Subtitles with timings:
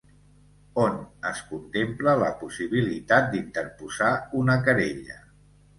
[0.83, 0.95] On
[1.33, 4.13] es contempla la possibilitat d'interposar
[4.45, 5.25] una querella?